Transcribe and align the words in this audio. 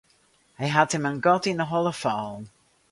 Hy 0.59 0.65
hat 0.75 0.93
him 0.95 1.05
in 1.09 1.17
gat 1.25 1.43
yn 1.51 1.61
'e 1.63 1.67
holle 1.71 1.93
fallen. 2.03 2.43